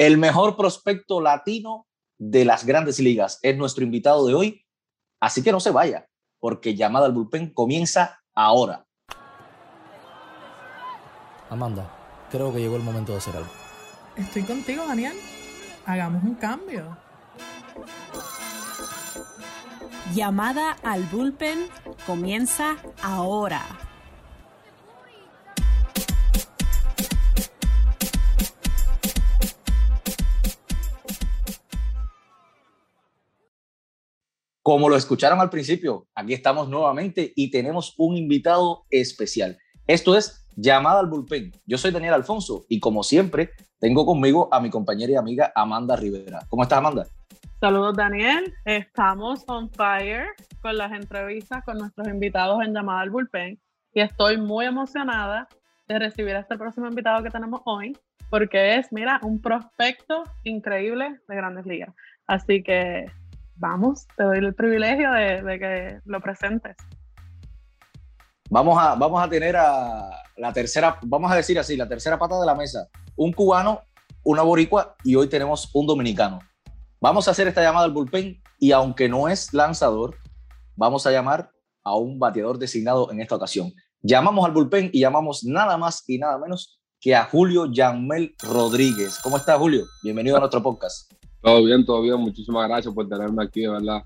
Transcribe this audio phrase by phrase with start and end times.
[0.00, 1.86] El mejor prospecto latino
[2.18, 4.66] de las grandes ligas es nuestro invitado de hoy.
[5.20, 8.86] Así que no se vaya, porque llamada al bullpen comienza ahora.
[11.50, 11.86] Amanda,
[12.30, 13.50] creo que llegó el momento de hacer algo.
[14.16, 15.18] Estoy contigo, Daniel.
[15.84, 16.96] Hagamos un cambio.
[20.14, 21.68] Llamada al bullpen
[22.06, 23.89] comienza ahora.
[34.70, 39.58] Como lo escucharon al principio, aquí estamos nuevamente y tenemos un invitado especial.
[39.88, 41.50] Esto es Llamada al Bullpen.
[41.66, 45.96] Yo soy Daniel Alfonso y como siempre tengo conmigo a mi compañera y amiga Amanda
[45.96, 46.46] Rivera.
[46.48, 47.04] ¿Cómo estás, Amanda?
[47.58, 48.54] Saludos, Daniel.
[48.64, 50.28] Estamos on fire
[50.62, 53.58] con las entrevistas con nuestros invitados en Llamada al Bullpen
[53.92, 55.48] y estoy muy emocionada
[55.88, 57.98] de recibir a este próximo invitado que tenemos hoy
[58.30, 61.92] porque es, mira, un prospecto increíble de Grandes Ligas.
[62.28, 63.06] Así que
[63.60, 66.76] vamos, te doy el privilegio de, que lo presentes.
[68.48, 72.40] Vamos a, vamos a tener a la tercera, vamos a decir así, la tercera pata
[72.40, 72.88] de la mesa.
[73.16, 73.82] Un cubano,
[74.24, 76.40] una boricua y hoy tenemos un dominicano.
[77.00, 80.16] Vamos a hacer esta llamada al bullpen y aunque no es lanzador,
[80.74, 81.50] vamos a llamar
[81.84, 83.72] a un bateador designado en esta ocasión.
[84.02, 89.18] Llamamos al bullpen y llamamos nada más y nada menos que a Julio Yamel Rodríguez.
[89.22, 89.84] ¿Cómo está Julio?
[90.02, 91.12] Bienvenido a nuestro podcast.
[91.42, 92.16] Todo bien, todo bien.
[92.16, 94.02] Muchísimas gracias por tenerme aquí, de verdad.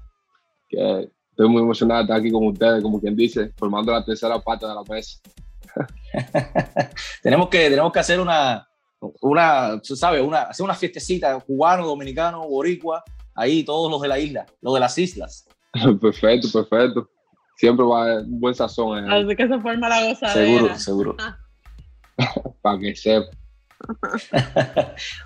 [0.69, 4.39] Que estoy muy emocionado de estar aquí con ustedes, como quien dice, formando la tercera
[4.39, 5.21] pata de la mesa.
[7.23, 8.67] tenemos, que, tenemos que hacer una,
[9.21, 10.23] una, ¿sabes?
[10.23, 13.03] Una, hacer una fiestecita cubano, dominicano, boricua,
[13.35, 15.49] ahí todos los de la isla, los de las islas.
[16.01, 17.11] perfecto, perfecto.
[17.57, 19.11] Siempre va a haber un buen sazón.
[19.11, 20.33] Así que se forma la gozadera.
[20.33, 21.17] Seguro, seguro.
[22.63, 23.27] Para que sepa.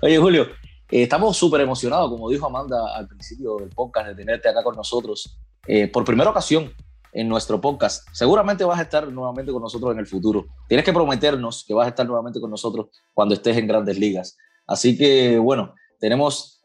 [0.01, 0.47] Oye, Julio,
[0.91, 4.75] eh, estamos súper emocionados, como dijo Amanda al principio del podcast, de tenerte acá con
[4.75, 5.37] nosotros
[5.67, 6.71] eh, por primera ocasión
[7.13, 8.07] en nuestro podcast.
[8.11, 10.45] Seguramente vas a estar nuevamente con nosotros en el futuro.
[10.67, 14.37] Tienes que prometernos que vas a estar nuevamente con nosotros cuando estés en grandes ligas.
[14.67, 16.61] Así que, bueno, tenemos...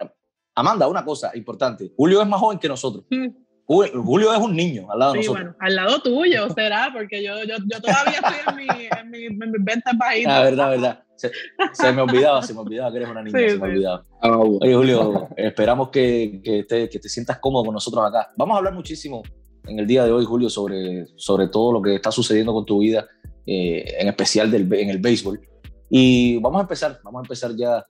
[0.57, 1.93] Amanda, una cosa importante.
[1.97, 3.05] Julio es más joven que nosotros.
[3.11, 3.44] Mm.
[3.67, 5.45] Julio es un niño al lado de nosotros.
[5.45, 9.25] Bueno, al lado tuyo será, porque yo, yo, yo todavía estoy en mi, en mi,
[9.25, 9.93] en mi venta
[10.27, 11.05] La verdad, verdad.
[11.17, 14.05] Se, me olvidaba, se me olvidaba que eres una niña, se me olvidaba.
[14.21, 18.33] Ah, Oye, Julio, esperamos que, que, te, que, te, sientas cómodo con nosotros acá.
[18.37, 19.23] Vamos a hablar muchísimo
[19.67, 22.81] en el día de hoy, Julio, sobre, sobre todo lo que está sucediendo con tu
[22.81, 23.07] vida,
[23.47, 25.41] eh, en especial del, en el béisbol.
[25.89, 27.87] Y vamos a empezar, vamos a empezar ya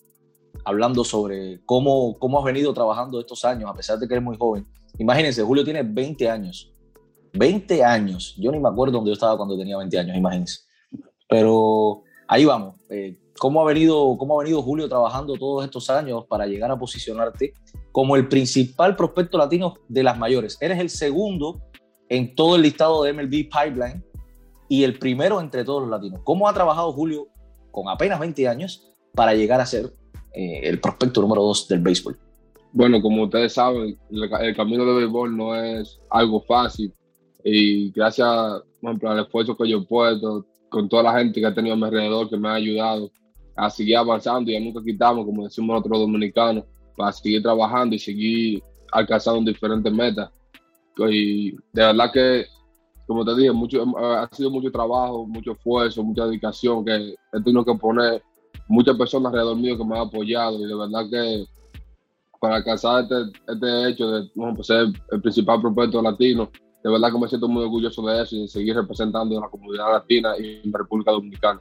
[0.65, 4.37] hablando sobre cómo, cómo has venido trabajando estos años, a pesar de que eres muy
[4.37, 4.67] joven
[4.99, 6.73] Imagínense, Julio tiene 20 años.
[7.33, 8.35] 20 años.
[8.39, 10.61] Yo ni me acuerdo dónde yo estaba cuando tenía 20 años, imagínense.
[11.29, 12.77] Pero ahí vamos.
[12.91, 16.79] Eh, ¿cómo, ha venido, ¿Cómo ha venido Julio trabajando todos estos años para llegar a
[16.79, 17.55] posicionarte
[17.93, 20.57] como el principal prospecto latino de las mayores?
[20.61, 21.61] Eres el segundo
[22.09, 24.05] en todo el listado de MLB Pipeline
[24.69, 26.21] y el primero entre todos los latinos.
[26.25, 27.29] ¿Cómo ha trabajado Julio
[27.71, 29.93] con apenas 20 años para llegar a ser
[30.33, 32.19] eh, el prospecto número 2 del béisbol?
[32.75, 36.93] Bueno, como ustedes saben, el, camino de béisbol no es algo fácil
[37.45, 38.29] y gracias,
[38.81, 41.75] por ejemplo, al esfuerzo que yo he puesto, con toda la gente que ha tenido
[41.75, 43.13] a mi alrededor, que me ha ayudado
[43.55, 46.65] a seguir avanzando y a nunca quitamos, como decimos nosotros dominicanos,
[46.97, 48.61] para seguir trabajando y seguir
[48.91, 50.33] alcanzando diferentes metas.
[50.97, 52.47] Y de verdad que,
[53.07, 57.65] como te dije, mucho, ha sido mucho trabajo, mucho esfuerzo, mucha dedicación que he tenido
[57.65, 58.21] que poner
[58.67, 61.45] muchas personas alrededor mío que me han apoyado y de verdad que
[62.45, 66.51] para alcanzar este, este hecho de ser el principal prospecto latino.
[66.83, 69.91] De verdad que me siento muy orgulloso de eso y seguir representando a la comunidad
[69.93, 71.59] latina y en República Dominicana.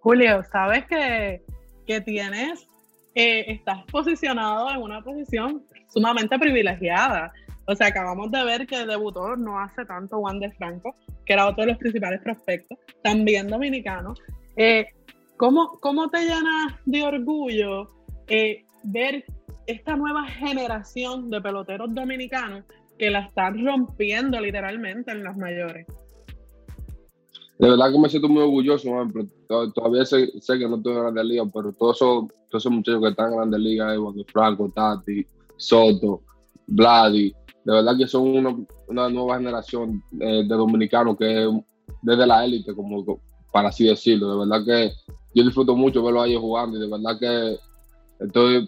[0.00, 1.44] Julio, sabes que,
[1.86, 2.66] que tienes,
[3.14, 7.32] eh, estás posicionado en una posición sumamente privilegiada.
[7.68, 11.46] O sea, acabamos de ver que debutó no hace tanto Juan de Franco, que era
[11.46, 14.14] otro de los principales prospectos, también dominicano.
[14.56, 14.88] Eh,
[15.36, 17.97] ¿cómo, ¿Cómo te llenas de orgullo
[18.28, 19.24] eh, ver
[19.66, 22.64] esta nueva generación de peloteros dominicanos
[22.98, 25.86] que la están rompiendo literalmente en los mayores.
[27.58, 28.88] De verdad que me siento muy orgulloso,
[29.74, 33.36] todavía sé, que no estoy en Grandes Ligas, pero todos esos, muchachos que están en
[33.36, 35.26] Grandes Ligas, Eduardo Franco, Tati,
[35.56, 36.22] Soto,
[36.68, 37.34] Vladi,
[37.64, 41.50] de verdad que son una, nueva generación eh, de dominicanos que
[42.00, 43.04] desde la élite, como
[43.52, 44.92] para así decirlo, de verdad que
[45.34, 47.58] yo disfruto mucho verlos a jugando y de verdad que
[48.20, 48.66] Estoy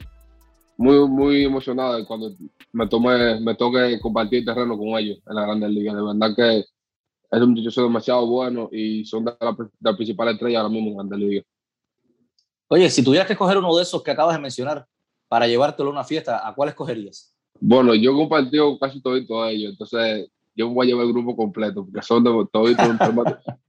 [0.77, 2.35] muy, muy emocionado cuando
[2.73, 5.95] me, tome, me toque compartir terreno con ellos en la Grandes Ligas.
[5.95, 6.59] De verdad que
[7.31, 10.97] es un muchacho demasiado bueno y son de las la principales estrellas ahora mismo en
[10.97, 11.45] Grandes Ligas.
[12.69, 14.87] Oye, si tuvieras que escoger uno de esos que acabas de mencionar
[15.29, 17.35] para llevártelo a una fiesta, ¿a cuál escogerías?
[17.59, 19.17] Bueno, yo compartí casi todo
[19.49, 22.87] ellos, entonces yo voy a llevar el grupo completo, porque son de, toditos,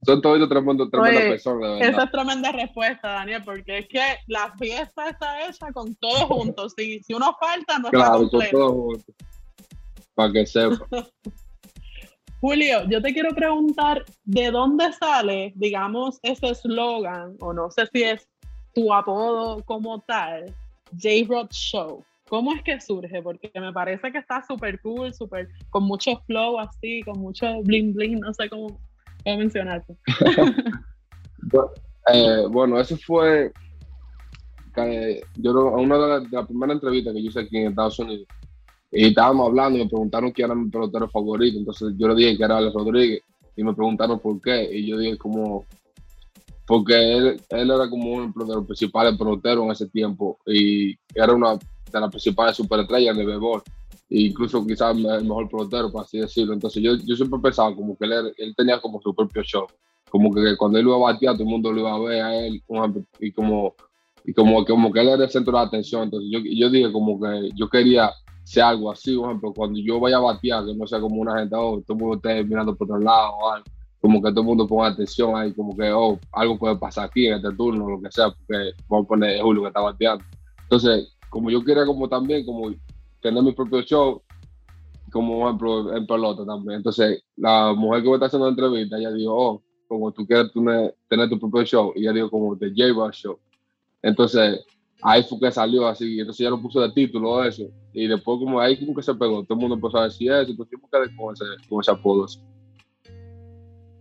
[0.04, 1.80] son toditos tremendas personas.
[1.80, 6.74] Esa es tremenda respuesta, Daniel, porque es que la fiesta está hecha con todos juntos.
[6.76, 8.58] Si, si uno falta, no claro, está completo.
[8.58, 9.14] con todos juntos.
[10.14, 10.86] Para que sepa.
[12.40, 18.02] Julio, yo te quiero preguntar, ¿de dónde sale, digamos, ese eslogan, o no sé si
[18.02, 18.28] es
[18.74, 20.52] tu apodo como tal,
[20.90, 22.04] J-Rod Show?
[22.32, 23.20] ¿Cómo es que surge?
[23.20, 27.92] Porque me parece que está súper cool, súper, con mucho flow así, con mucho bling
[27.92, 28.80] bling, no sé cómo,
[29.22, 29.94] cómo mencionarte.
[32.12, 33.52] Eh, bueno, eso fue,
[35.36, 38.26] yo una de las primeras entrevistas que yo hice aquí en Estados Unidos,
[38.90, 42.36] y estábamos hablando y me preguntaron quién era mi pelotero favorito, entonces yo le dije
[42.36, 43.20] que era Alex Rodríguez,
[43.56, 45.64] y me preguntaron por qué, y yo dije como,
[46.66, 51.34] porque él, él era como uno de los principales peloteros en ese tiempo, y era
[51.34, 51.56] una
[51.98, 53.62] de las principales superestrellas de béisbol,
[54.10, 56.54] e incluso quizás el mejor pelotero, por así decirlo.
[56.54, 59.66] Entonces yo, yo siempre pensaba como que él, él, tenía como su propio show,
[60.10, 62.36] como que cuando él iba a batear todo el mundo lo iba a ver a
[62.36, 62.60] él, y
[63.32, 63.74] como,
[64.24, 66.04] y como, como que él era el centro de atención.
[66.04, 68.10] Entonces yo, yo dije como que yo quería
[68.44, 71.38] ser algo así, por ejemplo, cuando yo vaya a batear, que no sea como una
[71.38, 73.64] gente, oh, todo el mundo esté mirando por otro lado o algo
[74.02, 77.28] como que todo el mundo ponga atención ahí, como que, oh, algo puede pasar aquí
[77.28, 80.24] en este turno, lo que sea, porque vamos a poner Julio que está bateando.
[80.64, 82.74] Entonces, como yo quería como también como
[83.22, 84.22] tener mi propio show,
[85.10, 86.76] como ejemplo en pelota también.
[86.76, 90.52] Entonces, la mujer que me está haciendo la entrevista, ella dijo, oh, como tú quieres
[90.52, 93.38] tener, tu propio show, y ella dijo como The J Show.
[94.02, 94.60] Entonces,
[95.00, 97.62] ahí fue que salió así, entonces ya lo puso de título eso,
[97.94, 100.50] y después como ahí como que se pegó, todo el mundo empezó a decir eso,
[100.50, 102.24] entonces yo me quedé con ese, con ese apodo.
[102.24, 102.40] Así.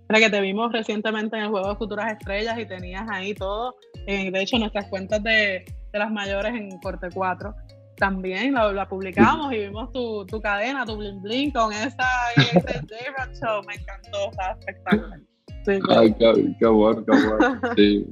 [0.10, 3.76] que te vimos recientemente en el Juego de Futuras Estrellas y tenías ahí todo,
[4.06, 7.54] de hecho nuestras cuentas de, de las mayores en Corte 4.
[7.98, 13.34] También la, publicamos y vimos tu, tu, cadena, tu bling bling con esa ese J-Rock
[13.34, 13.62] Show.
[13.68, 15.20] Me encantó, estaba espectacular.
[15.66, 17.62] Sí, Ay, qué, qué, bueno, qué bueno.
[17.76, 18.08] Sí.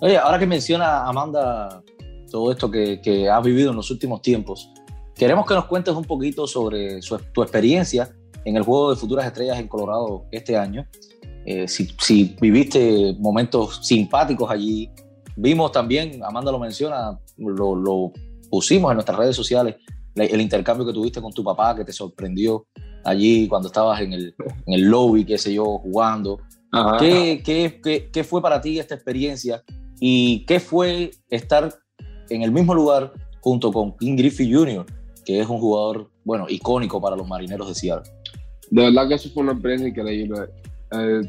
[0.00, 1.82] Oye, ahora que menciona Amanda
[2.30, 4.72] todo esto que, que has vivido en los últimos tiempos,
[5.14, 8.08] queremos que nos cuentes un poquito sobre su, tu experiencia
[8.46, 10.86] en el juego de futuras estrellas en Colorado este año.
[11.44, 14.90] Eh, si, si, viviste momentos simpáticos allí,
[15.42, 18.12] Vimos también, Amanda lo menciona, lo,
[18.50, 19.76] pusimos en nuestras redes sociales,
[20.14, 22.66] el intercambio que tuviste con tu papá, que te sorprendió
[23.04, 24.34] allí cuando estabas en el,
[24.66, 26.40] en el lobby, qué sé yo, jugando.
[26.98, 29.62] ¿Qué, qué, qué, fue para ti esta experiencia
[29.98, 31.74] y qué fue estar
[32.28, 34.84] en el mismo lugar junto con King Griffey Jr.,
[35.24, 38.12] que es un jugador, bueno, icónico para los marineros de Seattle?
[38.70, 40.40] De verdad que eso fue una experiencia increíble.
[40.92, 41.22] Eh,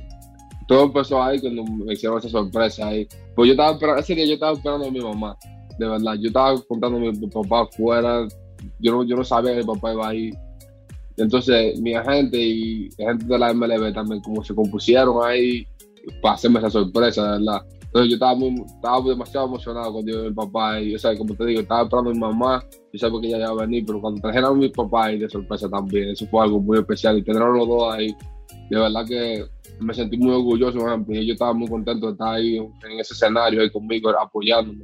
[0.67, 3.07] todo empezó ahí cuando me hicieron esa sorpresa ahí.
[3.35, 5.37] Pues yo estaba esperando, ese día yo estaba esperando a mi mamá,
[5.77, 6.13] de verdad.
[6.19, 8.27] Yo estaba contando a mi papá afuera,
[8.79, 10.31] yo no, yo no sabía que mi papá iba ahí.
[11.17, 15.67] Entonces, mi agente y gente de la MLB también, como se compusieron ahí
[16.21, 17.61] para hacerme esa sorpresa, de verdad.
[17.93, 20.79] Entonces, yo estaba, muy, estaba demasiado emocionado cuando yo vi a mi papá.
[20.79, 22.63] Y, o sea, como te digo, estaba esperando a mi mamá.
[22.93, 25.29] Yo sabía que ella iba a venir, pero cuando trajeron a mi papá ahí de
[25.29, 27.17] sorpresa también, eso fue algo muy especial.
[27.17, 28.15] Y tener los dos ahí,
[28.69, 29.45] de verdad que
[29.79, 33.61] me sentí muy orgulloso, y yo estaba muy contento de estar ahí en ese escenario
[33.61, 34.83] ahí conmigo, apoyándome.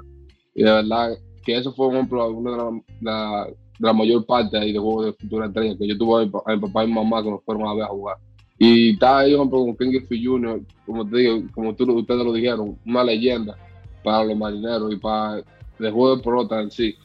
[0.56, 3.48] Y de verdad que eso fue, una de la,
[3.80, 6.84] la, mayor parte ahí de juego de futura estrella, que yo tuve a mi, papá
[6.84, 8.18] y mi mamá que nos fueron a ver a jugar.
[8.58, 12.34] Y estaba ahí, por con Ken Griffey Jr., como te digo, como tú, ustedes lo
[12.34, 13.56] dijeron, una leyenda
[14.04, 16.96] para los marineros y para el juego de pelota en sí.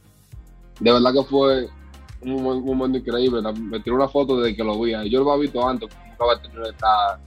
[0.81, 1.69] De verdad que fue
[2.23, 3.43] un, momento increíble.
[3.53, 4.93] Me tiró una foto desde que lo vi.
[5.11, 5.89] Yo lo había visto antes,
[6.19, 7.21] nunca esta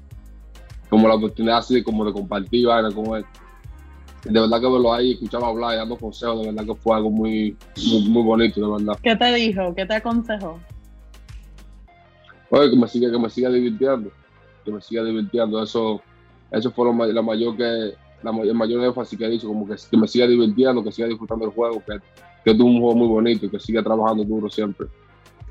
[0.90, 3.26] como la oportunidad así como de compartir vaina con él.
[4.24, 7.12] De verdad que verlo ahí, escucharlo hablar y dando consejos, de verdad que fue algo
[7.12, 7.56] muy,
[8.10, 9.00] muy, bonito, de verdad.
[9.04, 9.76] ¿Qué te dijo?
[9.76, 10.60] ¿Qué te aconsejó?
[12.50, 14.12] Oye, que me siga, que me siga divirtiendo,
[14.64, 15.62] que me siga divirtiendo.
[15.62, 16.02] Eso,
[16.50, 19.76] eso fue la mayor que, la mayor, el mayor énfasis que he dicho, como que,
[19.92, 22.00] que, me siga divirtiendo, que siga disfrutando el juego, que,
[22.44, 24.88] que es un juego muy bonito que siga trabajando duro siempre.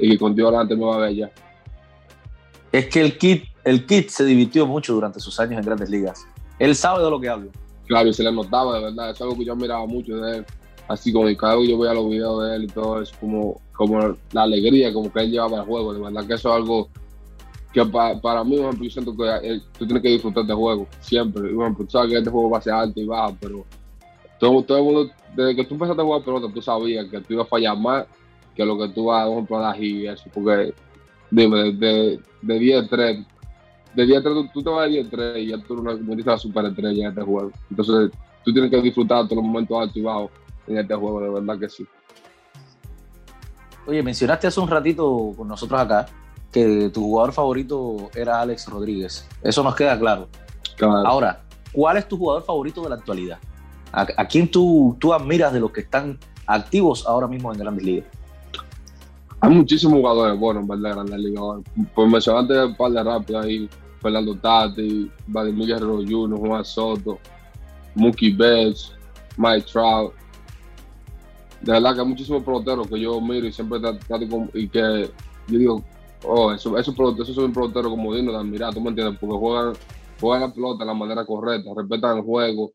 [0.01, 1.31] Y que con Dios adelante me va a ver ya.
[2.75, 6.27] Es que el kit el Kit se divirtió mucho durante sus años en grandes ligas.
[6.59, 7.51] Él sabe de lo que hablo.
[7.87, 9.11] Claro, y se le notaba, de verdad.
[9.11, 10.47] Es algo que yo miraba mucho de él.
[10.87, 14.17] Así como cada vez yo veía los videos de él y todo eso, como, como
[14.33, 15.95] la alegría como que él llevaba el juego.
[15.95, 16.91] De verdad que eso es algo
[17.73, 21.53] que para, mí, yo siento que eh, tú tienes que disfrutar de juego, siempre.
[21.55, 23.65] Bueno, sabes que este juego va a ser alto y bajo, pero
[24.39, 27.33] todo, todo el mundo, desde que tú empezaste a jugar pelota, tú sabías que tú
[27.33, 28.05] ibas a fallar más
[28.55, 30.25] que lo que tú vas a, a dar y eso.
[30.35, 30.75] Porque,
[31.35, 35.59] dime, de, de 10 de día 3 tú, te vas a día 3 y ya
[35.59, 37.51] tú eres una, una superestrella en este juego.
[37.71, 38.11] Entonces,
[38.45, 40.31] tú tienes que disfrutar todos los momentos altos y bajos
[40.67, 41.87] en este juego, de verdad que sí.
[43.87, 46.07] Oye, mencionaste hace un ratito con nosotros acá
[46.51, 49.29] que tu jugador favorito era Alex Rodríguez.
[49.43, 50.29] Eso nos queda claro.
[50.81, 53.39] Ahora, ¿cuál es tu jugador favorito de la actualidad?
[53.93, 58.09] ¿A, quién tú, tú admiras de los que están activos ahora mismo en Grandes Ligas?
[59.45, 60.95] Hay muchísimos jugadores buenos, ¿verdad?
[60.95, 61.61] Grandes Ligas.
[61.95, 63.69] Pues mencionaste un par de rápidos ahí.
[64.01, 67.19] Fernando Tati, Vladimir Guerrero Jr., Juan Soto,
[67.95, 68.95] Mookie Betts,
[69.37, 70.15] Mike Trout.
[71.61, 73.99] De verdad que hay muchísimos peloteros que yo miro y siempre trato
[74.55, 75.11] y que
[75.49, 75.85] yo digo,
[76.27, 79.19] oh, esos eso, eso son peloteros como digno de admirar, ¿tú me entiendes?
[79.21, 79.75] Porque juegan,
[80.23, 82.73] juegan la pelota de la manera correcta, respetan el juego,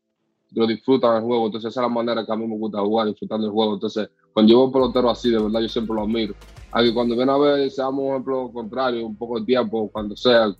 [0.52, 1.46] lo disfrutan el juego.
[1.46, 3.74] Entonces, esa es la manera que a mí me gusta jugar, disfrutando el juego.
[3.74, 6.34] Entonces, cuando yo veo un pelotero así, de verdad, yo siempre lo admiro.
[6.72, 10.54] Aunque cuando viene a ver, seamos un ejemplo contrario, un poco de tiempo, cuando sea,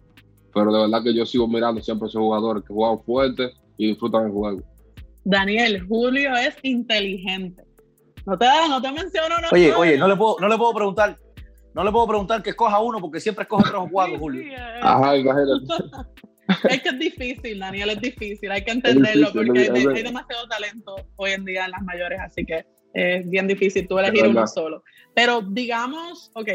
[0.52, 3.88] pero de verdad que yo sigo mirando siempre a esos jugadores que juegan fuerte y
[3.88, 4.62] disfrutan el juego.
[5.24, 7.62] Daniel, Julio es inteligente.
[8.26, 9.40] No te, no te menciono.
[9.40, 11.18] No oye, oye, no le, puedo, no le puedo preguntar.
[11.74, 14.42] No le puedo preguntar que escoja uno porque siempre escoge tres o cuatro, Julio.
[14.42, 14.56] Eh.
[14.82, 15.14] Ajá,
[16.68, 18.50] es que es difícil, Daniel, es difícil.
[18.50, 22.64] Hay que entenderlo porque hay, demasiado talento hoy en día en las mayores, así que
[22.92, 24.82] es bien difícil tú elegir uno solo.
[25.14, 26.48] Pero digamos, ok,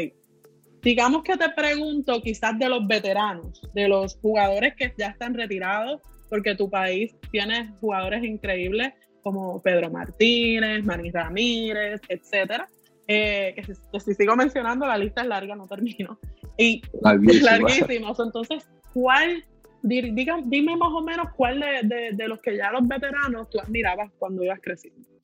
[0.82, 6.00] digamos que te pregunto quizás de los veteranos, de los jugadores que ya están retirados,
[6.28, 12.68] porque tu país tiene jugadores increíbles como Pedro Martínez, Manny Ramírez, etcétera.
[13.08, 16.18] Eh, que, si, sigo mencionando, la lista es larga, no termino.
[16.56, 16.82] Y
[17.26, 18.14] es larguísimo.
[18.18, 19.44] Entonces, ¿cuál,
[19.82, 24.12] diga, dime más o menos cuál de, de, los que ya los veteranos tú admirabas
[24.18, 25.15] cuando ibas creciendo?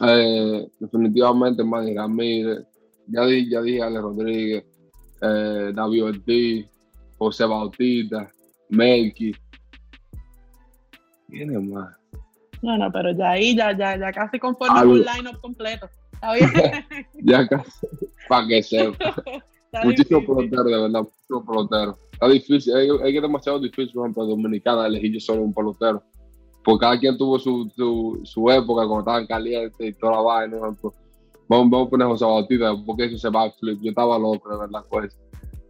[0.00, 2.66] Eh, definitivamente Manny Ramírez,
[3.06, 4.64] ya, di, ya dije Ale Rodríguez,
[5.22, 6.66] eh, David Ortiz,
[7.18, 8.30] José Bautista,
[8.70, 9.34] Melky.
[11.28, 11.94] Tiene más.
[12.62, 15.88] No, no, pero ya ahí, ya, ya, ya casi conforme un line-up completo.
[16.12, 16.50] Está bien.
[17.22, 17.86] ya casi,
[18.28, 19.14] para que sepa.
[19.84, 21.98] Muchísimo pelotero, de verdad, muchísimo pelotero.
[22.12, 26.02] Está difícil, es, es demasiado difícil, por ejemplo, Dominicana elegir yo solo un pelotero.
[26.66, 27.70] Porque cada quien tuvo su,
[28.24, 30.92] su, época cuando estaban calientes y toda la vaina, ejemplo
[31.48, 33.52] Vamos, vamos a poner José Bautista, porque eso se va a.
[33.62, 35.16] Yo estaba loco, de verdad, pues.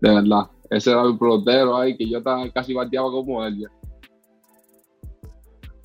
[0.01, 0.47] De verdad.
[0.71, 3.69] Ese era mi pelotero ahí, que yo estaba, casi bateaba como él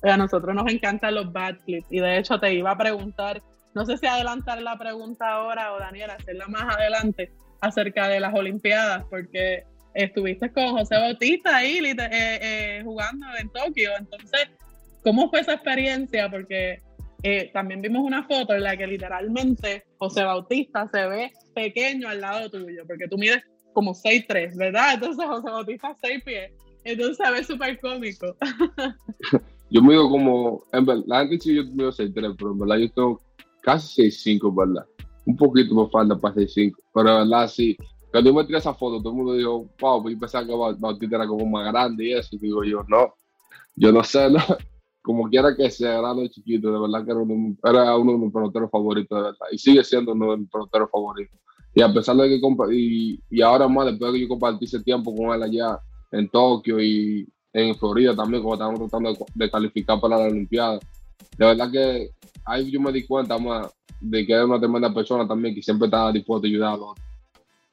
[0.02, 1.56] A nosotros nos encantan los bad.
[1.66, 3.42] Y de hecho te iba a preguntar,
[3.74, 8.34] no sé si adelantar la pregunta ahora o Daniel, hacerla más adelante acerca de las
[8.34, 13.90] Olimpiadas, porque estuviste con José Bautista ahí eh, eh, jugando en Tokio.
[13.98, 14.48] Entonces,
[15.02, 16.30] ¿cómo fue esa experiencia?
[16.30, 16.80] Porque
[17.22, 22.20] eh, también vimos una foto en la que literalmente José Bautista se ve pequeño al
[22.20, 23.42] lado tuyo, porque tú mides
[23.72, 24.94] como 6'3, ¿verdad?
[24.94, 26.52] Entonces José Bautista 6 pies.
[26.84, 28.36] Entonces se ve súper cómico.
[29.70, 32.90] yo mido como, en verdad, la gente sí yo mido 6'3, pero en verdad yo
[32.92, 33.22] tengo
[33.62, 34.86] casi 6'5, ¿verdad?
[35.24, 37.76] Un poquito me falta para 6'5, pero en verdad sí.
[38.10, 41.16] Cuando yo me tiré esa foto, todo el mundo dijo, wow, yo pensaba que Bautista
[41.16, 43.14] era como más grande y eso, y digo yo, no,
[43.76, 44.40] yo no sé, no,
[45.02, 48.32] como quiera que sea, grande chiquito, de verdad que era uno, era uno de mis
[48.32, 49.46] peloteros favoritos, de verdad.
[49.50, 51.38] Y sigue siendo uno de mis peloteros favoritos.
[51.74, 52.40] Y a pesar de que
[52.74, 55.80] y, y ahora más, después de que yo compartí ese tiempo con él allá
[56.12, 60.78] en Tokio y en Florida también, como estábamos tratando de, calificar para la Olimpiada,
[61.36, 62.10] de verdad que
[62.44, 63.68] ahí yo me di cuenta más
[64.00, 66.94] de que era una tremenda persona también que siempre estaba dispuesto a ayudar a los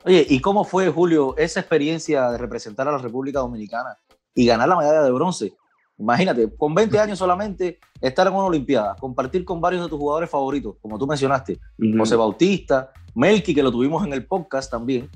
[0.05, 3.97] Oye, ¿y cómo fue, Julio, esa experiencia de representar a la República Dominicana
[4.33, 5.53] y ganar la medalla de bronce?
[5.99, 10.29] Imagínate, con 20 años solamente estar en una Olimpiada, compartir con varios de tus jugadores
[10.29, 11.59] favoritos, como tú mencionaste,
[11.97, 15.09] José Bautista, Melky, que lo tuvimos en el podcast también.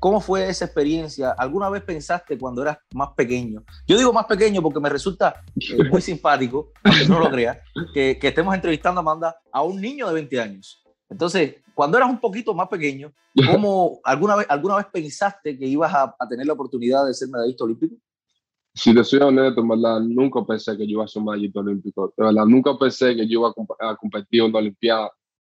[0.00, 1.30] ¿Cómo fue esa experiencia?
[1.30, 3.64] ¿Alguna vez pensaste cuando eras más pequeño?
[3.86, 7.58] Yo digo más pequeño porque me resulta eh, muy simpático, aunque no lo creas,
[7.94, 10.84] que, que, estemos entrevistando a Amanda a un niño de 20 años.
[11.08, 13.12] Entonces, cuando eras un poquito más pequeño,
[13.52, 17.28] ¿cómo alguna vez, alguna vez pensaste que ibas a, a tener la oportunidad de ser
[17.28, 17.94] medallista olímpico?
[18.78, 22.14] Si te soy honesto, verdad, nunca pensé que yo iba a ser un medallista olímpico.
[22.16, 25.10] Verdad, nunca pensé que yo iba a, competir en la Olimpiada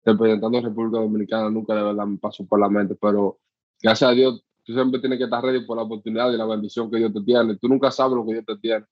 [0.03, 1.49] representando a República Dominicana.
[1.51, 2.95] Nunca de verdad me pasó por la mente.
[2.99, 3.37] Pero
[3.81, 6.89] gracias a Dios, tú siempre tienes que estar ready por la oportunidad y la bendición
[6.89, 7.57] que Dios te tiene.
[7.57, 8.85] Tú nunca sabes lo que Dios te tiene.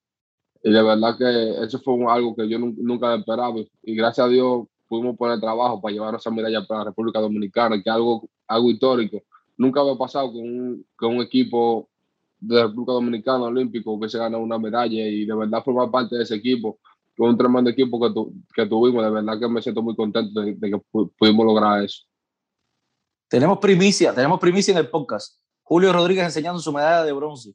[0.63, 3.55] Y de verdad que eso fue algo que yo nunca esperaba.
[3.81, 7.81] Y gracias a Dios pudimos poner trabajo para llevar esa medalla para la República Dominicana,
[7.81, 9.24] que es algo, algo histórico.
[9.57, 11.89] Nunca había pasado con un, con un equipo
[12.39, 16.24] de República Dominicana Olímpico que se gana una medalla y de verdad formar parte de
[16.24, 16.79] ese equipo.
[17.15, 18.13] Fue un tremendo equipo que,
[18.53, 20.81] que tuvimos, de verdad que me siento muy contento de, que
[21.17, 22.03] pudimos lograr eso.
[23.27, 25.38] Tenemos primicia, tenemos primicia en el podcast.
[25.63, 27.53] Julio Rodríguez enseñando su medalla de bronce.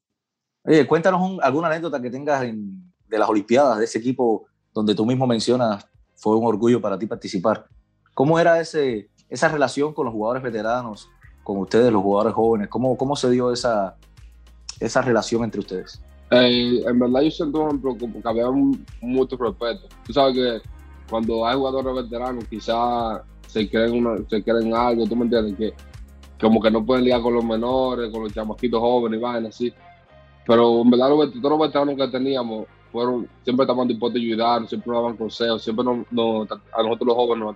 [0.63, 5.27] Oye, cuéntanos alguna anécdota que tengas de las Olimpiadas, de ese equipo donde tú mismo
[5.27, 7.67] mencionas, fue un orgullo para ti participar.
[8.13, 11.09] ¿Cómo era ese, esa relación con los jugadores veteranos,
[11.43, 12.69] con ustedes, los jugadores jóvenes?
[12.69, 13.97] ¿Cómo, cómo se dio esa,
[14.81, 16.01] esa relación entre ustedes?
[16.31, 18.47] Eh, en verdad yo siento como que había
[19.01, 19.89] mucho respeto.
[20.07, 20.69] Tú sabes que
[21.09, 25.75] cuando hay jugadores veteranos quizás se creen, una, se creen algo, tú me entiendes, que
[26.41, 29.73] como que no pueden lidiar con los menores, con los chamaquitos jóvenes y vainas así.
[30.47, 34.69] Pero en verdad los, todos los veteranos que teníamos fueron, siempre estaban dispuestos a ayudar,
[34.69, 37.55] siempre nos daban consejos, siempre nos, a nosotros los jóvenes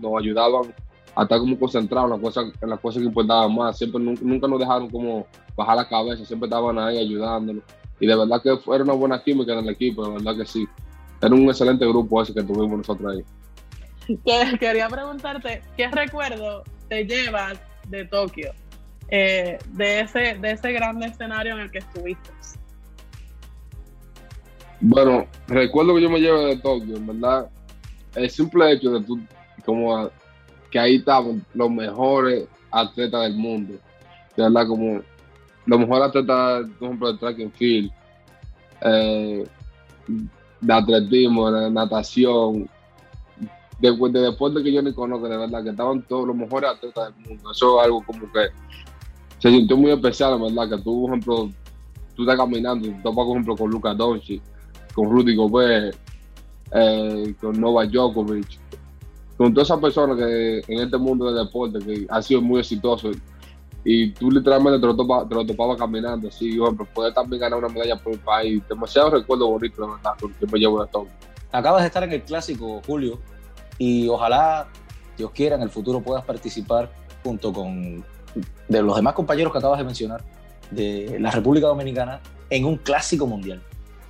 [0.00, 0.74] nos, ayudaban
[1.16, 3.78] a estar como concentrados en las cosas, en las cosas que importaban más.
[3.78, 7.62] Siempre nunca, nos dejaron como bajar la cabeza, siempre estaban ahí ayudándonos.
[8.00, 10.66] Y de verdad que fue una buena química en el equipo, de verdad que sí.
[11.22, 14.16] Era un excelente grupo ese que tuvimos nosotros ahí.
[14.58, 18.52] Quería preguntarte, ¿qué recuerdo te llevas de Tokio?
[19.08, 22.30] Eh, de, ese, de ese gran escenario en el que estuviste.
[24.80, 27.48] Bueno, recuerdo que yo me llevo de Tokio, en verdad,
[28.16, 29.20] el simple hecho de tú,
[29.64, 30.10] como
[30.74, 33.74] que ahí estaban los mejores atletas del mundo,
[34.36, 35.02] de verdad, como
[35.66, 37.92] los mejores atletas, por ejemplo, de track and field,
[38.80, 39.46] eh,
[40.60, 42.68] de atletismo, de natación,
[43.78, 47.14] de, de deporte que yo ni conozco, de verdad, que estaban todos los mejores atletas
[47.14, 47.52] del mundo.
[47.52, 48.48] Eso es algo como que
[49.38, 50.70] se sintió muy especial, ¿verdad?
[50.70, 51.50] Que tú, por ejemplo,
[52.16, 54.42] tú estás caminando y topas, por ejemplo, con Lucas Doncic,
[54.92, 55.96] con Rudy Gobert,
[56.72, 58.58] eh, con Novak Djokovic,
[59.36, 63.10] con todas esas personas que en este mundo del deporte que ha sido muy exitoso
[63.84, 68.14] y tú literalmente te lo, topabas caminando así, ejemplo, poder también ganar una medalla por
[68.14, 71.06] el país, demasiado recuerdo bonito, de verdad, porque me llevo de todo.
[71.52, 73.18] Acabas de estar en el clásico, Julio,
[73.76, 74.68] y ojalá,
[75.18, 76.90] Dios quiera, en el futuro puedas participar
[77.22, 78.04] junto con
[78.68, 80.24] de los demás compañeros que acabas de mencionar
[80.70, 83.62] de la República Dominicana en un clásico mundial.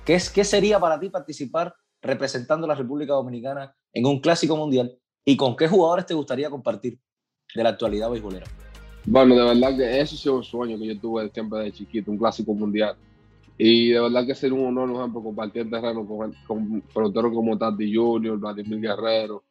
[0.05, 4.55] ¿Qué, es, qué sería para ti participar representando a la República Dominicana en un clásico
[4.55, 6.99] mundial y con qué jugadores te gustaría compartir
[7.53, 8.45] de la actualidad beisbolera?
[9.05, 12.17] Bueno, de verdad que eso es un sueño que yo tuve siempre de chiquito, un
[12.17, 12.95] clásico mundial.
[13.57, 17.57] Y de verdad que sería un honor, por ejemplo, compartir terreno con, con peloteros como
[17.57, 19.43] Tati Junior, Vladimir Guerrero,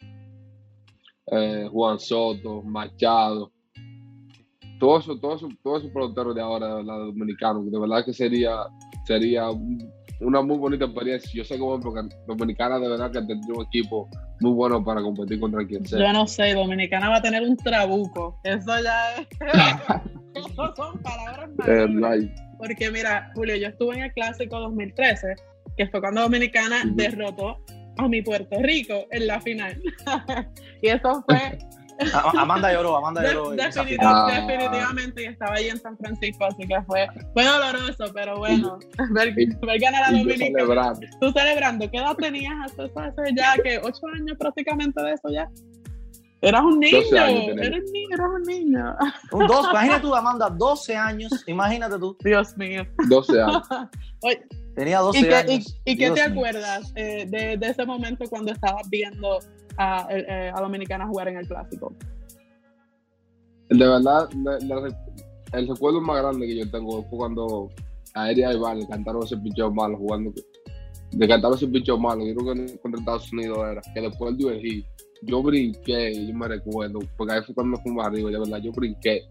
[1.26, 3.50] eh, Juan Soto, Machado,
[4.78, 8.66] todo eso, todo eso, todo esos peloteros de ahora, la dominicano, de verdad que sería,
[9.06, 9.48] sería
[10.20, 11.30] una muy bonita experiencia.
[11.34, 14.08] Yo sé que Dominicana de verdad que tendría un equipo
[14.40, 15.98] muy bueno para competir contra quien sea.
[15.98, 18.38] Yo no sé, Dominicana va a tener un trabuco.
[18.44, 19.28] Eso ya es.
[20.34, 21.50] Eso son palabras
[21.90, 22.30] mayores.
[22.58, 25.34] Porque mira, Julio, yo estuve en el clásico 2013,
[25.76, 27.58] que fue cuando Dominicana derrotó
[27.98, 29.80] a mi Puerto Rico en la final.
[30.82, 31.58] y eso fue
[32.38, 33.50] Amanda lloró, Amanda lloró.
[33.50, 38.78] definitivamente, y estaba ahí en San Francisco, así que fue, fue doloroso, pero bueno,
[39.10, 39.34] ver,
[39.80, 40.92] ganar a Dominica.
[41.20, 45.48] Tú celebrando, ¿qué edad tenías hasta hace ya que ocho años prácticamente de eso ya?
[46.44, 48.96] Eras un niño, eras un niño, eras un niño.
[49.32, 52.16] Un dos, imagínate tú, Amanda, 12 años, imagínate tú.
[52.22, 52.86] Dios mío.
[53.08, 53.68] 12 años.
[54.74, 55.80] Tenía 12 años.
[55.84, 59.38] ¿Y, qué te acuerdas eh, de, de, ese momento cuando estabas viendo
[59.76, 61.94] a, eh, a Dominicana jugar en el clásico?
[63.70, 64.28] De verdad,
[65.52, 67.70] el recuerdo más grande que yo tengo fue cuando
[68.14, 70.32] Aérea y Vale cantaron ese picheo malo jugando.
[71.10, 74.46] De cantar ese picheo malo, yo creo que contra Estados Unidos era, que después del
[74.46, 74.84] UEG,
[75.24, 78.72] yo brinqué, yo me recuerdo, porque ahí fue cuando me fui arriba, de verdad, yo
[78.72, 79.26] brinqué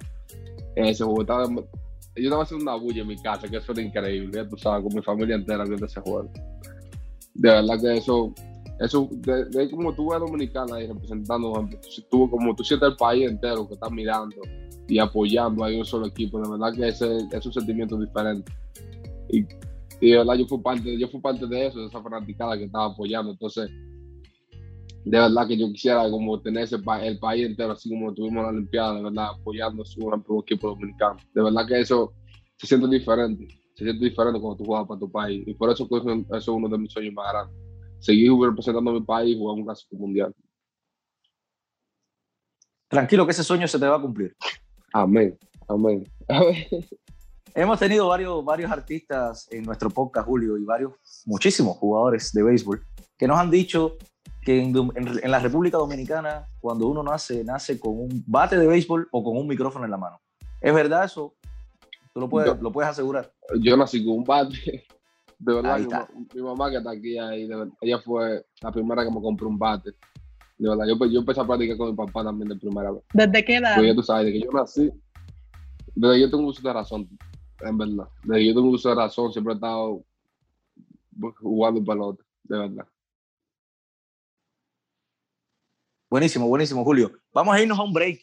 [0.76, 1.22] en ese juego.
[1.22, 1.64] Estaba, yo
[2.16, 5.02] estaba haciendo una bulla en mi casa, que eso era increíble, tú sabes, con mi
[5.02, 6.30] familia entera viendo ese juego.
[7.36, 8.34] De verdad que eso
[8.80, 11.70] eso, de, como tú ves Dominicana ahí representando,
[12.10, 14.36] tú, como tú sientes el país entero que está mirando
[14.88, 18.52] y apoyando a un solo equipo, de verdad que ese es un sentimiento diferente.
[19.30, 22.66] Y, de verdad yo fui parte, yo fui parte de eso, de esa fanaticada que
[22.66, 23.32] estaba apoyando.
[23.32, 23.70] Entonces,
[25.06, 28.50] de verdad que yo quisiera como tener ese el país entero, así como tuvimos la
[28.50, 30.00] Olimpiada, de verdad, apoyando a su
[30.40, 31.18] equipo dominicano.
[31.34, 32.14] De verdad que eso
[32.58, 35.44] se siente diferente, se siente diferente cuando tú juegas para tu país.
[35.48, 37.64] Y por eso, pues, eso es uno de mis sueños más grandes
[38.04, 40.36] seguir representando a mi país y jugar un clásico mundial.
[42.90, 44.36] Tranquilo que ese sueño se te va a cumplir.
[44.92, 45.38] Amén,
[45.68, 46.04] amén.
[47.56, 50.94] Hemos tenido varios, varios artistas en nuestro podcast, Julio, y varios,
[51.26, 52.84] muchísimos jugadores de béisbol
[53.18, 53.98] que nos han dicho
[54.42, 59.08] que en, en, la República Dominicana, cuando uno nace, nace con un bate de béisbol
[59.12, 60.20] o con un micrófono en la mano.
[60.60, 61.36] ¿Es verdad eso?
[62.14, 63.32] ¿Tú lo puedes, lo puedes asegurar?
[63.62, 64.86] Yo nací con un bate
[65.46, 67.50] de verdad, mi, mamá que está aquí ahí,
[67.82, 69.92] ella fue la primera que me compró un bate.
[70.58, 73.04] De verdad, yo, yo empecé a practicar con mi papá también de primera vez.
[73.14, 73.76] ¿Desde qué edad?
[73.76, 74.90] Porque tú sabes, de que yo nací,
[75.96, 77.10] desde que yo tengo uso de razón,
[77.66, 78.10] en verdad.
[78.24, 80.04] Yo tengo uso razón, siempre he estado
[81.40, 82.88] jugando pelota, de verdad.
[86.10, 87.12] Buenísimo, buenísimo, Julio.
[87.34, 88.22] Vamos a irnos a un break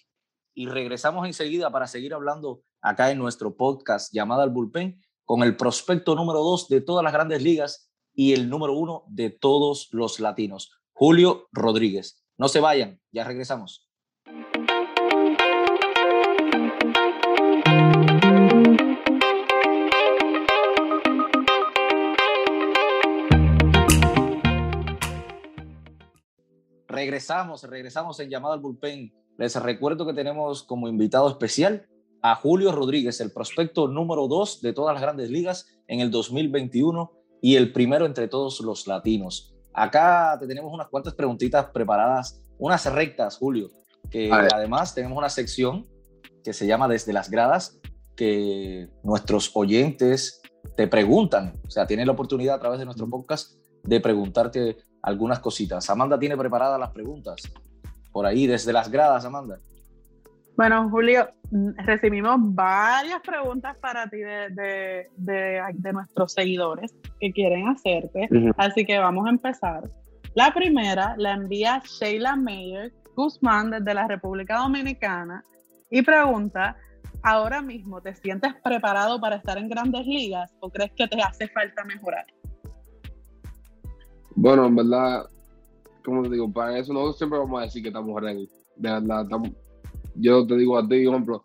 [0.55, 5.57] y regresamos enseguida para seguir hablando acá en nuestro podcast llamada al bullpen con el
[5.57, 10.21] prospecto número dos de todas las grandes ligas y el número uno de todos los
[10.21, 12.25] latinos, Julio Rodríguez.
[12.37, 13.90] No se vayan, ya regresamos.
[27.11, 29.13] Regresamos, regresamos en llamada al bullpen.
[29.37, 31.89] Les recuerdo que tenemos como invitado especial
[32.23, 37.11] a Julio Rodríguez, el prospecto número dos de todas las grandes ligas en el 2021
[37.43, 39.57] y el primero entre todos los latinos.
[39.75, 43.71] Acá te tenemos unas cuantas preguntitas preparadas, unas rectas, Julio,
[44.09, 45.89] que además tenemos una sección
[46.45, 47.81] que se llama Desde las Gradas,
[48.15, 50.43] que nuestros oyentes
[50.77, 55.41] te preguntan, o sea, tienen la oportunidad a través de nuestro podcast de preguntarte algunas
[55.41, 55.89] cositas.
[55.91, 57.43] Amanda tiene preparadas las preguntas
[58.13, 59.59] por ahí, desde las gradas, Amanda.
[60.57, 61.29] Bueno, Julio,
[61.87, 65.07] recibimos varias preguntas para ti de,
[65.93, 69.85] nuestros seguidores que quieren hacerte, así que vamos a empezar.
[70.35, 75.43] La primera la envía Sheila Mayer Guzmán desde la República Dominicana
[75.91, 76.77] y pregunta,
[77.23, 81.49] ¿ahora mismo te sientes preparado para estar en grandes ligas o crees que te hace
[81.49, 82.27] falta mejorar?
[84.35, 85.27] Bueno, en verdad,
[86.05, 88.49] como te digo, para eso nosotros siempre vamos a decir que estamos ready.
[88.77, 89.27] De verdad,
[90.15, 91.43] yo te digo a ti, ejemplo,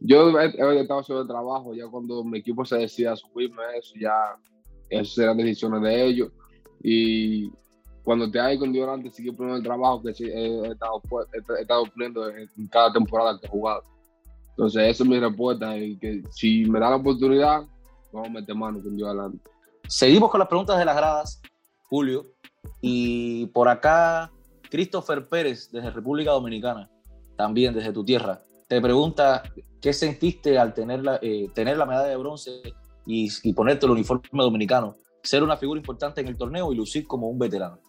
[0.00, 0.46] yo he,
[0.80, 4.36] estado haciendo el trabajo, ya cuando mi equipo se decida subirme eso, ya
[4.88, 6.32] esas serán decisiones de ellos.
[6.82, 7.50] Y
[8.02, 11.02] cuando te hay con Dios antes, sigue poniendo el trabajo que he estado,
[11.34, 13.82] he estado poniendo en cada temporada que he jugado.
[14.50, 15.76] Entonces, esa es mi respuesta.
[15.76, 17.62] Y que si me da la oportunidad,
[18.12, 19.38] vamos a meter mano con Dios adelante.
[19.86, 21.42] Seguimos con las preguntas de las gradas.
[21.90, 22.28] Julio.
[22.80, 24.30] Y por acá,
[24.70, 26.88] Christopher Pérez, desde República Dominicana,
[27.36, 29.42] también desde tu tierra, te pregunta
[29.80, 32.50] qué sentiste al tener la, eh, tener la medalla de bronce
[33.04, 37.28] y, ponerte el uniforme dominicano, ser una figura importante en el torneo y lucir como
[37.28, 37.80] un veterano.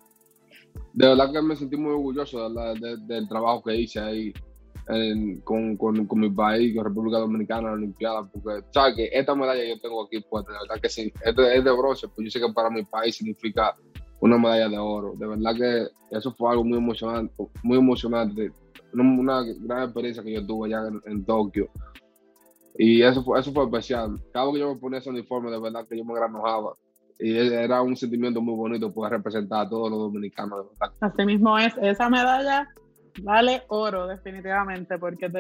[0.94, 4.34] De verdad que me sentí muy orgulloso del trabajo que hice ahí
[5.44, 9.64] con, con, con, mi país, con República Dominicana, la Olimpiada, porque sabes que esta medalla
[9.64, 12.32] yo tengo aquí pues de verdad que sí, es de, es de bronce, pues yo
[12.32, 13.76] sé que para mi país significa
[14.22, 15.14] una medalla de oro.
[15.18, 18.52] De verdad que eso fue algo muy emocionante, muy emocionante,
[18.94, 21.70] una, gran experiencia que yo tuve allá en, Tokio.
[22.78, 24.16] Y eso fue, eso fue especial.
[24.32, 26.76] Cada vez que yo me ponía ese uniforme, de verdad que yo me granojaba.
[27.20, 30.68] Y era un sentimiento muy bonito poder representar a todos los dominicanos.
[31.02, 32.68] Así mismo es, esa medalla
[33.22, 35.40] vale oro definitivamente, porque se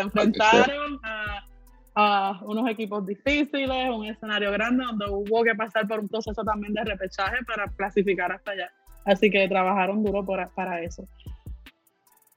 [0.00, 1.44] enfrentaron a,
[1.94, 6.84] unos equipos difíciles, un escenario grande donde hubo que pasar por un proceso también de
[6.84, 8.70] repechaje para clasificar hasta allá.
[9.04, 11.06] Así que trabajaron duro para eso.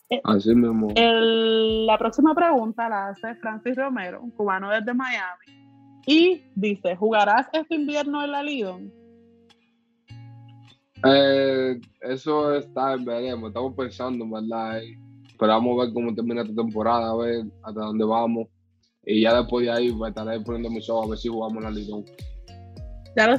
[0.09, 0.93] Eh, Así mismo.
[0.95, 5.65] la próxima pregunta la hace Francis Romero, un cubano desde Miami.
[6.05, 8.93] Y dice, ¿jugarás este invierno en la Lidon?
[11.03, 14.79] Eh, eso está en veremos, estamos pensando, ¿verdad?
[15.39, 18.47] Pero vamos a ver cómo termina esta temporada, a ver hasta dónde vamos.
[19.05, 21.71] Y ya después de ahí pues, estaré poniendo mis ojos a ver si jugamos la
[21.71, 22.05] Lidón.
[23.15, 23.37] Ya lo,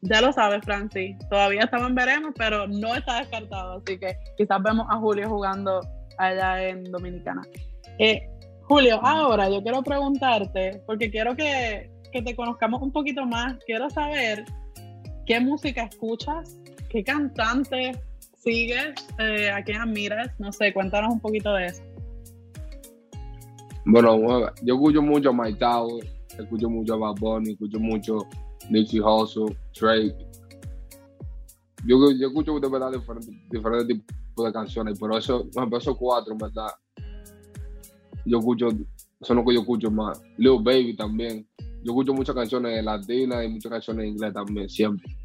[0.00, 1.16] ya lo sabes, Francis.
[1.28, 3.78] Todavía estamos en veremos, pero no está descartado.
[3.78, 5.80] Así que quizás vemos a Julio jugando
[6.18, 7.42] allá en Dominicana.
[7.98, 8.22] Eh,
[8.62, 13.56] Julio, ahora yo quiero preguntarte, porque quiero que, que te conozcamos un poquito más.
[13.66, 14.44] Quiero saber
[15.26, 17.92] qué música escuchas ¿Qué cantante
[18.36, 18.94] sigues?
[19.18, 20.28] Eh, ¿A quién admiras?
[20.38, 21.82] No sé, cuéntanos un poquito de eso.
[23.90, 26.04] Bueno, yo escucho mucho a Mike Tower,
[26.38, 28.18] escucho mucho a Bad Bunny, escucho mucho
[28.68, 30.14] Nipsey Hussle, Drake.
[31.86, 33.30] Yo, yo escucho de verdad diferentes,
[33.86, 36.68] tipos de canciones, pero eso, esos cuatro, verdad,
[38.26, 38.68] yo escucho,
[39.22, 40.20] son los que yo escucho más.
[40.36, 41.48] Lil Baby también.
[41.58, 45.16] Yo escucho muchas canciones latinas y muchas canciones en inglés también, siempre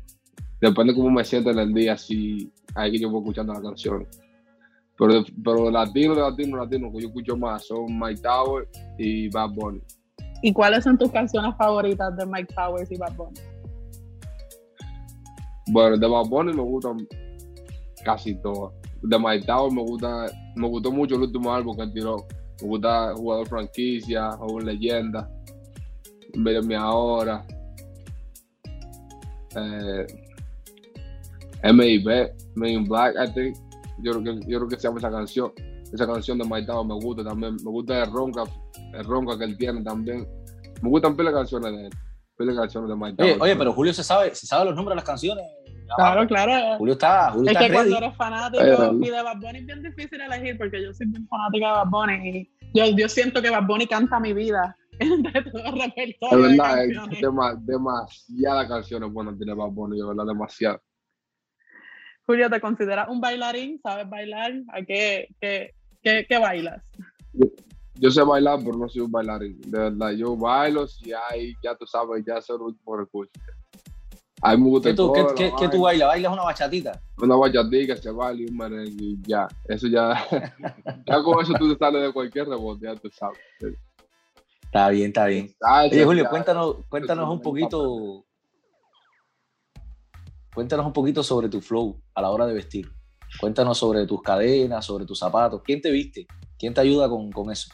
[0.69, 3.61] depende de cómo me siento en el día, si hay que yo voy escuchando la
[3.61, 4.07] canción.
[4.97, 9.51] Pero, pero latino, de latino, latino, que yo escucho más son Mike Towers y Bad
[9.51, 9.81] Bunny.
[10.41, 13.39] ¿Y cuáles son tus canciones favoritas de Mike Towers y Bad Bunny?
[15.67, 17.07] Bueno, de Bad Bunny me gustan
[18.03, 18.73] casi todas.
[19.01, 20.25] De Mike Towers me gusta,
[20.55, 22.17] me gustó mucho el último álbum que tiró.
[22.61, 25.29] Me gusta Jugador Franquicia, Joven Leyenda,
[26.35, 27.45] Verme Ahora.
[29.55, 30.07] Eh,
[31.63, 32.33] M.I.B.
[32.55, 33.57] Men in Black, I think.
[34.01, 35.51] Yo creo que, yo creo que se llama esa canción.
[35.93, 37.55] Esa canción de Mike me gusta también.
[37.63, 38.43] Me gusta el ronca,
[38.93, 40.27] el ronca que él tiene también.
[40.81, 41.93] Me gustan pila canciones de él.
[42.37, 44.95] Pila canciones de Mike Oye, oye, pero Julio se sabe, se sabe los nombres de
[44.95, 45.45] las canciones.
[45.95, 46.77] Claro, claro.
[46.77, 49.83] Julio está, Julio es está que cuando eres fanático y de Bad Bunny es bien
[49.83, 53.49] difícil elegir porque yo soy bien fanática de Bad Bunny y yo, yo siento que
[53.49, 56.45] Bad Bunny canta mi vida entre todo el repertorio.
[56.45, 60.81] Es verdad, es tema, demasiadas canciones buenas tiene Bad Bunny, de verdad, demasiado.
[62.25, 63.79] Julio, ¿te consideras un bailarín?
[63.81, 64.53] ¿Sabes bailar?
[64.69, 66.81] ¿A qué, qué, qué, qué bailas?
[67.95, 69.59] Yo, sé bailar, pero no soy un bailarín.
[69.61, 73.31] De verdad, yo bailo si hay, ya tú sabes, ya soy el último recurso.
[74.41, 76.09] Hay ¿Qué, tú, ¿qué, qué, ¿Qué, tú bailas?
[76.09, 77.01] ¿Bailas una bachatita?
[77.21, 79.47] Una bachatita, se baila y un merengue y ya.
[79.67, 80.13] Eso ya.
[81.05, 83.39] ya con eso tú te sales de cualquier rebote, ya tú sabes.
[84.63, 85.53] Está bien, está bien.
[85.91, 88.25] Oye, Julio, cuéntanos, cuéntanos un poquito
[90.53, 92.91] Cuéntanos un poquito sobre tu flow a la hora de vestir.
[93.39, 95.61] Cuéntanos sobre tus cadenas, sobre tus zapatos.
[95.63, 96.27] ¿Quién te viste?
[96.57, 97.71] ¿Quién te ayuda con, con eso?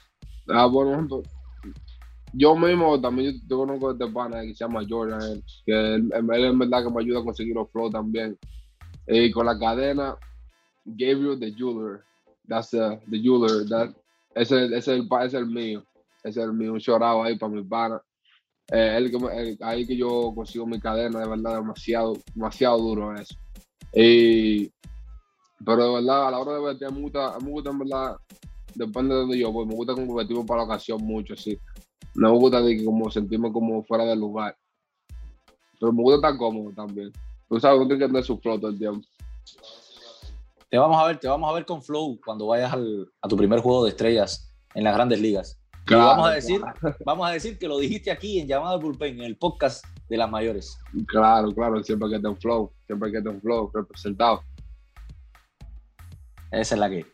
[0.48, 1.24] Ah, bueno,
[2.34, 6.28] yo mismo también yo, conozco a este pana que se llama Jordan, que él, en
[6.60, 8.38] verdad que me ayuda a conseguir los flow también.
[9.08, 10.16] Y con la cadena,
[10.86, 12.04] Gabriel the Jeweler.
[12.48, 13.66] That's the, the jeweler.
[13.70, 13.94] That,
[14.36, 15.84] ese, ese, es el, ese es el mío.
[16.24, 16.74] Ese es el mío.
[16.74, 18.02] Un chorado ahí para mi pana.
[18.72, 23.36] Eh, ahí que yo consigo mi cadena, de verdad, demasiado, demasiado duro eso.
[23.94, 24.72] Y,
[25.66, 28.18] pero de verdad, a la hora de vestir, me gusta, me gusta en verdad,
[28.76, 31.58] depende de donde yo voy, me gusta como vestirme para la ocasión mucho, sí.
[32.14, 34.56] No me gusta de que como sentirme como fuera del lugar.
[35.80, 37.12] Pero me gusta estar cómodo también.
[37.48, 39.02] Tú sabes, uno tiene que tener su flow todo el tiempo.
[40.70, 43.62] Te vamos a ver, te vamos a ver con flow cuando vayas a tu primer
[43.62, 45.59] juego de estrellas en las grandes ligas
[45.96, 46.62] vamos, a decir,
[47.06, 50.30] vamos a decir que lo dijiste aquí en Llamada Bullpen, en el podcast de las
[50.30, 50.78] mayores.
[51.08, 54.44] Claro, claro, siempre que esté un flow, siempre que esté un flow representado.
[56.52, 57.06] Esa es la que.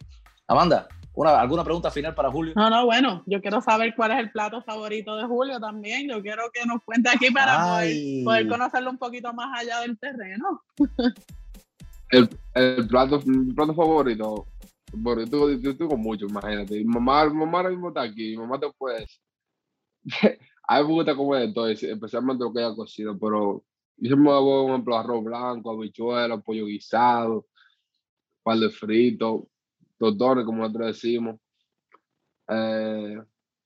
[0.48, 2.54] Amanda, una, ¿alguna pregunta final para Julio?
[2.56, 6.10] No, no, bueno, yo quiero saber cuál es el plato favorito de Julio también.
[6.10, 7.82] Yo quiero que nos cuente aquí para
[8.24, 10.62] poder, conocerlo un poquito más allá del terreno.
[12.12, 14.46] El, el plato, mi plato favorito,
[14.96, 15.24] bueno,
[15.58, 16.76] yo tengo, mucho, imagínate.
[16.76, 19.06] Mi mamá, mamá ahora mismo está aquí, mi mamá te puede
[20.68, 23.64] A mí me gusta comer de todo, especialmente lo que haya cocido, pero
[23.98, 27.46] yo siempre hago, por ejemplo, arroz blanco, habichuelas, pollo guisado,
[28.44, 29.48] par de frito,
[29.98, 31.40] totones, como nosotros decimos.
[32.48, 33.18] Eh,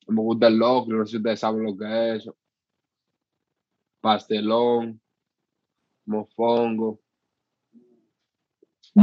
[0.07, 2.37] me gusta el locro, no sé si ustedes saben lo que es eso.
[4.01, 5.01] Pastelón,
[6.05, 6.99] mofongo.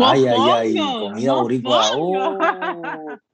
[0.04, 1.90] Ay, ay, ay, comida boricua.
[1.96, 2.38] Oh.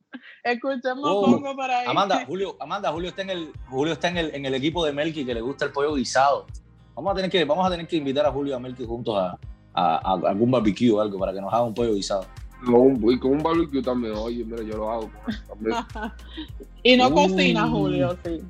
[0.44, 1.56] Escuchemos oh.
[1.56, 1.86] para ahí.
[1.86, 4.92] Amanda, Julio, Amanda, Julio está en el, Julio está en el, en el equipo de
[4.92, 6.46] Melky que le gusta el pollo guisado.
[6.94, 9.16] Vamos a tener que, vamos a tener que invitar a Julio y a Melky juntos
[9.16, 9.38] a,
[9.74, 12.26] a, algún barbecue o algo para que nos haga un pollo guisado.
[12.62, 15.10] y con un barbecue también, oye, mira, yo lo hago.
[16.82, 18.40] y no cocina, Julio, sí.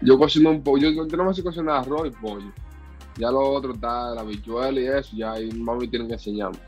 [0.00, 2.52] Yo cocino un pollo, yo, no me sé cocinar arroz y pollo.
[3.18, 6.58] Ya lo otro está la bichuela y eso, ya ahí mami tienen que enseñarme.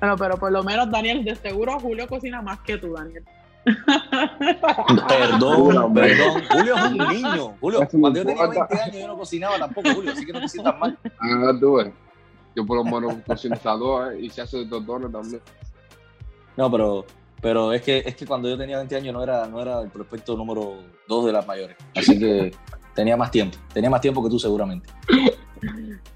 [0.00, 3.24] Bueno, pero por lo menos Daniel, de seguro Julio cocina más que tú, Daniel.
[5.08, 6.42] Perdón, perdón.
[6.50, 7.54] Julio es un niño.
[7.60, 10.48] Julio, cuando yo tenía 20 años yo no cocinaba tampoco, Julio, así que no te
[10.48, 10.98] sientas mal.
[11.20, 11.92] Ah, tú.
[12.54, 13.56] Yo por lo menos cocino
[14.10, 14.20] ¿eh?
[14.20, 15.42] y se hace de dones también.
[16.56, 17.04] No, pero,
[17.40, 19.90] pero es que es que cuando yo tenía 20 años no era, no era el
[19.90, 21.76] prospecto número 2 de las mayores.
[21.94, 22.52] Así que
[22.94, 23.56] tenía más tiempo.
[23.72, 24.88] Tenía más tiempo que tú seguramente.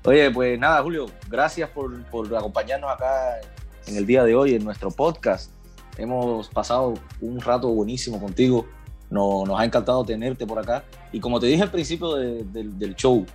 [0.04, 3.40] Oye, pues nada, Julio, gracias por, por, acompañarnos acá
[3.86, 5.50] en el día de hoy en nuestro podcast.
[5.98, 8.66] Hemos pasado un rato buenísimo contigo.
[9.10, 10.84] Nos, nos ha encantado tenerte por acá.
[11.12, 13.26] Y como te dije al principio del show,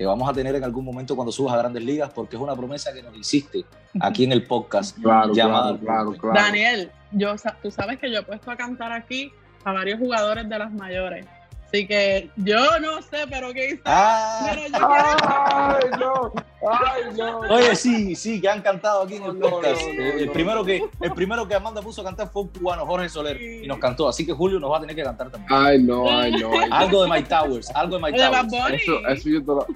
[0.00, 2.56] te vamos a tener en algún momento cuando subas a Grandes Ligas, porque es una
[2.56, 3.66] promesa que nos hiciste
[4.00, 5.78] aquí en el podcast claro, llamado.
[5.78, 9.30] Claro, claro, Daniel, yo, tú sabes que yo he puesto a cantar aquí
[9.62, 11.26] a varios jugadores de las mayores.
[11.70, 16.32] Así que yo no sé, pero qué ah, pero yo ay, no,
[16.68, 17.38] ay, no.
[17.48, 19.80] Oye, sí, sí, que han cantado aquí en el podcast.
[19.82, 23.40] el, primero que, el primero que Amanda puso a cantar fue un cubano, Jorge Soler,
[23.40, 24.08] y nos cantó.
[24.08, 25.48] Así que Julio nos va a tener que cantar también.
[25.52, 26.50] Ay, no, ay, no.
[26.72, 28.82] algo de Mike Towers, algo de Mike Towers.
[28.82, 29.66] Eso, eso yo te lo,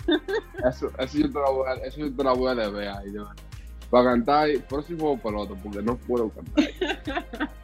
[0.69, 3.13] eso, eso yo te lo voy a, eso yo te lo voy a deber ahí,
[3.15, 3.29] yo.
[3.89, 7.51] Para cantar, próximo pelota, porque no puedo cantar.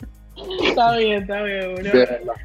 [0.62, 1.92] Está bien, está bien, Julio.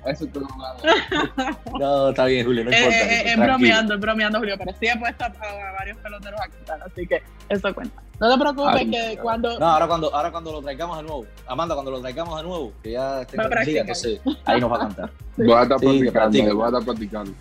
[0.05, 0.27] Eso
[1.79, 2.97] No, está bien, Julio, no eh, importa.
[2.97, 5.29] Eh, es bromeando, es bromeando, Julio, pero sí he puesto a,
[5.77, 8.01] varios peloteros a cantar, así que eso cuenta.
[8.19, 9.59] No te preocupes que cuando...
[9.59, 12.73] No, ahora cuando, ahora cuando lo traigamos de nuevo, Amanda, cuando lo traigamos de nuevo,
[12.81, 15.11] que ya esté liga, entonces ahí nos va a cantar.
[15.37, 17.33] Voy a estar practicando, voy a estar practicando.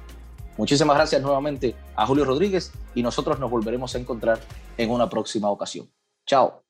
[0.57, 4.39] Muchísimas gracias nuevamente a Julio Rodríguez y nosotros nos volveremos a encontrar
[4.77, 5.89] en una próxima ocasión.
[6.25, 6.63] Chao.